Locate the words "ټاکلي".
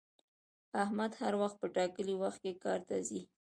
1.75-2.15